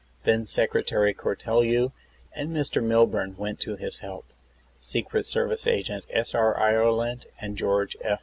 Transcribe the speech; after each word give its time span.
Then 0.23 0.47
Secretary 0.47 1.13
Cortelyou 1.13 1.91
and 2.33 2.49
Mr. 2.49 2.81
Milbiirn 2.83 3.35
w^ent 3.35 3.59
to 3.59 3.75
his 3.75 3.99
help. 3.99 4.25
Secret 4.79 5.27
Service 5.27 5.67
Agent 5.67 6.05
S. 6.09 6.33
R. 6.33 6.59
Ireland 6.59 7.27
and 7.39 7.55
George 7.55 7.95
F. 8.03 8.19